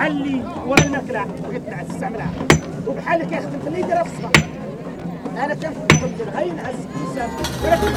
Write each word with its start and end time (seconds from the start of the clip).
معلي 0.00 0.42
ولا 0.66 0.84
الماكله 0.84 1.24
بغيت 1.24 1.62
تستعملها 1.88 2.32
وبحالك 2.86 3.32
يا 3.32 3.38
اخي 3.38 3.46
خليه 3.64 3.78
يديرها 3.84 4.02
في 4.02 4.10
الصباح 4.12 4.32
انا 5.44 5.54
كنفضل 5.54 6.30
غير 6.36 6.52
نعس 6.52 6.74
الانسان 6.96 7.30
ولكن 7.64 7.96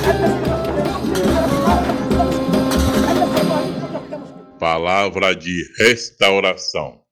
Palavra 4.59 5.33
de 5.35 5.63
restauração. 5.79 7.02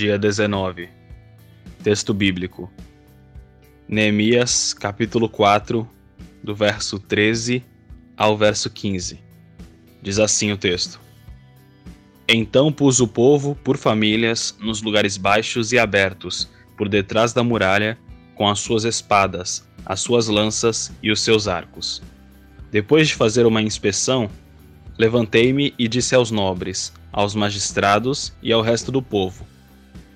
Dia 0.00 0.18
19. 0.18 0.88
Texto 1.84 2.14
bíblico. 2.14 2.72
Neemias, 3.86 4.72
capítulo 4.72 5.28
4, 5.28 5.86
do 6.42 6.54
verso 6.54 6.98
13 6.98 7.62
ao 8.16 8.34
verso 8.34 8.70
15. 8.70 9.20
Diz 10.00 10.18
assim 10.18 10.52
o 10.52 10.56
texto: 10.56 10.98
Então 12.26 12.72
pus 12.72 12.98
o 12.98 13.06
povo 13.06 13.54
por 13.56 13.76
famílias 13.76 14.56
nos 14.58 14.80
lugares 14.80 15.18
baixos 15.18 15.70
e 15.70 15.78
abertos, 15.78 16.48
por 16.78 16.88
detrás 16.88 17.34
da 17.34 17.44
muralha, 17.44 17.98
com 18.34 18.48
as 18.48 18.58
suas 18.60 18.84
espadas, 18.84 19.68
as 19.84 20.00
suas 20.00 20.28
lanças 20.28 20.90
e 21.02 21.10
os 21.10 21.20
seus 21.20 21.46
arcos. 21.46 22.00
Depois 22.70 23.08
de 23.08 23.14
fazer 23.14 23.44
uma 23.44 23.60
inspeção, 23.60 24.30
levantei-me 24.96 25.74
e 25.78 25.86
disse 25.86 26.14
aos 26.14 26.30
nobres, 26.30 26.90
aos 27.12 27.34
magistrados 27.34 28.32
e 28.42 28.50
ao 28.50 28.62
resto 28.62 28.90
do 28.90 29.02
povo: 29.02 29.44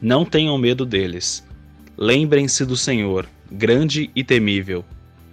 não 0.05 0.23
tenham 0.23 0.59
medo 0.59 0.85
deles. 0.85 1.43
Lembrem-se 1.97 2.67
do 2.67 2.77
Senhor, 2.77 3.27
grande 3.51 4.11
e 4.15 4.23
temível, 4.23 4.85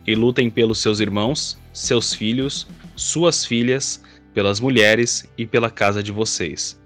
e 0.08 0.16
lutem 0.16 0.50
pelos 0.50 0.80
seus 0.80 1.02
irmãos, 1.02 1.60
seus 1.74 2.14
filhos, 2.14 2.66
suas 2.96 3.44
filhas, 3.44 4.02
pelas 4.34 4.62
mulheres 4.62 5.30
e 5.38 5.46
pela 5.46 5.70
casa 5.70 6.02
de 6.02 6.10
vocês. 6.10 6.80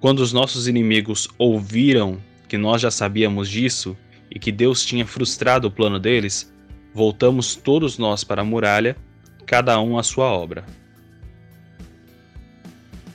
Quando 0.00 0.20
os 0.20 0.32
nossos 0.32 0.66
inimigos 0.66 1.28
ouviram 1.36 2.18
que 2.48 2.56
nós 2.56 2.80
já 2.80 2.90
sabíamos 2.90 3.46
disso 3.50 3.94
e 4.30 4.38
que 4.38 4.50
Deus 4.50 4.82
tinha 4.82 5.04
frustrado 5.04 5.68
o 5.68 5.70
plano 5.70 5.98
deles, 5.98 6.50
voltamos 6.94 7.54
todos 7.54 7.98
nós 7.98 8.24
para 8.24 8.40
a 8.40 8.44
muralha, 8.44 8.96
cada 9.44 9.78
um 9.78 9.98
à 9.98 10.02
sua 10.02 10.32
obra. 10.32 10.64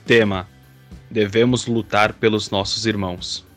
Tema: 0.06 0.48
Devemos 1.10 1.66
lutar 1.66 2.12
pelos 2.12 2.48
nossos 2.48 2.86
irmãos. 2.86 3.47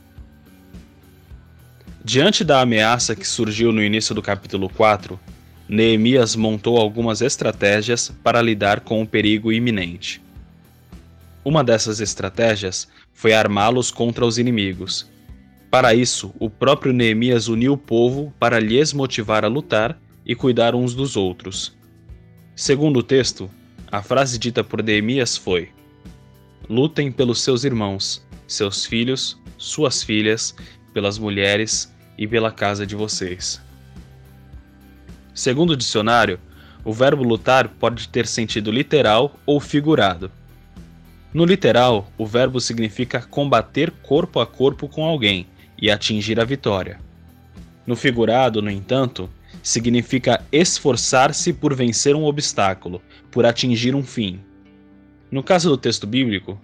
Diante 2.03 2.43
da 2.43 2.61
ameaça 2.61 3.15
que 3.15 3.27
surgiu 3.27 3.71
no 3.71 3.83
início 3.83 4.15
do 4.15 4.21
capítulo 4.21 4.69
4, 4.69 5.19
Neemias 5.69 6.35
montou 6.35 6.77
algumas 6.77 7.21
estratégias 7.21 8.11
para 8.23 8.41
lidar 8.41 8.81
com 8.81 9.01
o 9.01 9.07
perigo 9.07 9.51
iminente. 9.53 10.21
Uma 11.45 11.63
dessas 11.63 11.99
estratégias 11.99 12.87
foi 13.13 13.33
armá-los 13.33 13.89
contra 13.89 14.25
os 14.25 14.37
inimigos. 14.37 15.09
Para 15.69 15.93
isso, 15.93 16.33
o 16.37 16.49
próprio 16.49 16.91
Neemias 16.91 17.47
uniu 17.47 17.73
o 17.73 17.77
povo 17.77 18.33
para 18.37 18.59
lhes 18.59 18.91
motivar 18.91 19.45
a 19.45 19.47
lutar 19.47 19.97
e 20.25 20.35
cuidar 20.35 20.75
uns 20.75 20.93
dos 20.93 21.15
outros. 21.15 21.73
Segundo 22.55 22.99
o 22.99 23.03
texto, 23.03 23.49
a 23.91 24.03
frase 24.03 24.37
dita 24.37 24.63
por 24.63 24.83
Neemias 24.83 25.37
foi: 25.37 25.69
Lutem 26.69 27.11
pelos 27.11 27.41
seus 27.41 27.63
irmãos, 27.63 28.25
seus 28.45 28.85
filhos, 28.85 29.39
suas 29.57 30.03
filhas, 30.03 30.53
pelas 30.93 31.17
mulheres 31.17 31.93
e 32.17 32.27
pela 32.27 32.51
casa 32.51 32.85
de 32.85 32.95
vocês. 32.95 33.61
Segundo 35.33 35.71
o 35.71 35.77
dicionário, 35.77 36.39
o 36.83 36.91
verbo 36.91 37.23
lutar 37.23 37.67
pode 37.67 38.07
ter 38.09 38.27
sentido 38.27 38.71
literal 38.71 39.35
ou 39.45 39.59
figurado. 39.59 40.31
No 41.33 41.45
literal, 41.45 42.11
o 42.17 42.25
verbo 42.25 42.59
significa 42.59 43.21
combater 43.21 43.91
corpo 44.03 44.39
a 44.39 44.45
corpo 44.45 44.89
com 44.89 45.05
alguém 45.05 45.47
e 45.81 45.89
atingir 45.89 46.39
a 46.39 46.45
vitória. 46.45 46.99
No 47.87 47.95
figurado, 47.95 48.61
no 48.61 48.69
entanto, 48.69 49.29
significa 49.63 50.43
esforçar-se 50.51 51.53
por 51.53 51.73
vencer 51.73 52.15
um 52.15 52.25
obstáculo, 52.25 53.01
por 53.29 53.45
atingir 53.45 53.95
um 53.95 54.03
fim. 54.03 54.39
No 55.31 55.41
caso 55.41 55.69
do 55.69 55.77
texto 55.77 56.05
bíblico, 56.05 56.59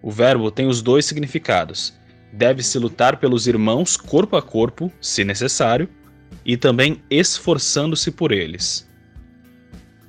o 0.00 0.10
verbo 0.10 0.50
tem 0.50 0.66
os 0.66 0.82
dois 0.82 1.04
significados, 1.04 1.94
deve-se 2.32 2.78
lutar 2.78 3.18
pelos 3.18 3.46
irmãos 3.46 3.96
corpo 3.96 4.36
a 4.36 4.42
corpo, 4.42 4.90
se 5.00 5.22
necessário, 5.22 5.88
e 6.44 6.56
também 6.56 7.02
esforçando-se 7.10 8.10
por 8.10 8.32
eles. 8.32 8.88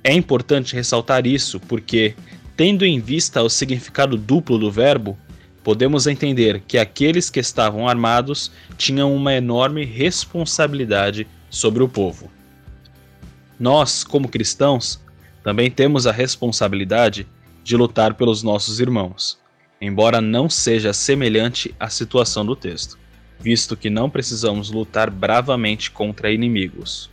É 0.02 0.12
importante 0.12 0.74
ressaltar 0.74 1.26
isso 1.26 1.60
porque, 1.60 2.14
tendo 2.56 2.84
em 2.84 2.98
vista 2.98 3.42
o 3.42 3.48
significado 3.48 4.16
duplo 4.16 4.58
do 4.58 4.70
verbo, 4.70 5.18
podemos 5.62 6.06
entender 6.06 6.62
que 6.66 6.78
aqueles 6.78 7.30
que 7.30 7.40
estavam 7.40 7.88
armados 7.88 8.50
tinham 8.76 9.14
uma 9.14 9.34
enorme 9.34 9.84
responsabilidade 9.84 11.26
sobre 11.50 11.82
o 11.82 11.88
povo. 11.88 12.30
Nós, 13.58 14.02
como 14.02 14.28
cristãos, 14.28 15.00
também 15.42 15.70
temos 15.70 16.06
a 16.06 16.12
responsabilidade 16.12 17.26
de 17.62 17.76
lutar 17.76 18.14
pelos 18.14 18.42
nossos 18.42 18.80
irmãos 18.80 19.43
embora 19.84 20.20
não 20.20 20.48
seja 20.48 20.92
semelhante 20.92 21.74
à 21.78 21.88
situação 21.88 22.44
do 22.44 22.56
texto, 22.56 22.98
visto 23.38 23.76
que 23.76 23.90
não 23.90 24.08
precisamos 24.08 24.70
lutar 24.70 25.10
bravamente 25.10 25.90
contra 25.90 26.32
inimigos. 26.32 27.10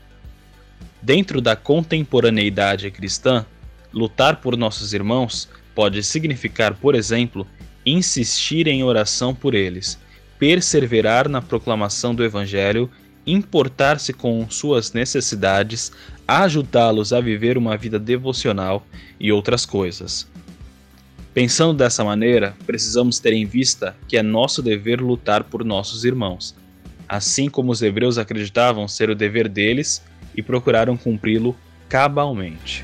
Dentro 1.02 1.42
da 1.42 1.56
contemporaneidade 1.56 2.90
cristã, 2.92 3.46
lutar 3.92 4.38
por 4.38 4.56
nossos 4.56 4.94
irmãos 4.94 5.50
pode 5.76 6.02
significar, 6.04 6.76
por 6.76 6.96
exemplo, 6.96 7.46
insistir 7.86 8.68
em 8.68 8.84
oração 8.84 9.34
por 9.34 9.54
eles, 9.54 10.00
perseverar 10.38 11.28
na 11.28 11.42
proclamação 11.42 12.14
do 12.14 12.24
Evangelho, 12.24 12.90
importar-se 13.26 14.14
com 14.14 14.50
suas 14.50 14.94
necessidades, 14.94 15.92
ajudá-los 16.28 17.14
a 17.14 17.20
viver 17.20 17.58
uma 17.58 17.76
vida 17.78 18.00
devocional 18.00 18.86
e 19.20 19.32
outras 19.32 19.66
coisas. 19.66 20.28
Pensando 21.34 21.74
dessa 21.74 22.04
maneira, 22.04 22.54
precisamos 22.66 23.18
ter 23.18 23.32
em 23.32 23.46
vista 23.46 23.96
que 24.06 24.18
é 24.18 24.22
nosso 24.22 24.62
dever 24.62 25.00
lutar 25.00 25.46
por 25.46 25.64
nossos 25.64 26.04
irmãos, 26.04 26.54
assim 27.08 27.50
como 27.50 27.72
os 27.72 27.82
hebreus 27.82 28.18
acreditavam 28.18 28.86
ser 28.86 29.10
o 29.10 29.16
dever 29.16 29.48
deles 29.48 30.04
e 30.36 30.42
procuraram 30.42 30.98
cumpri-lo 30.98 31.56
cabalmente. 31.88 32.84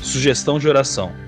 Sugestão 0.00 0.60
de 0.60 0.68
oração 0.68 1.27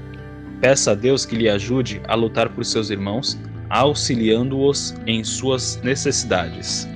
Peça 0.61 0.91
a 0.91 0.95
Deus 0.95 1.25
que 1.25 1.35
lhe 1.35 1.49
ajude 1.49 2.03
a 2.07 2.15
lutar 2.15 2.51
por 2.51 2.65
seus 2.67 2.91
irmãos, 2.91 3.39
auxiliando-os 3.71 4.95
em 5.07 5.25
suas 5.25 5.81
necessidades. 5.83 6.87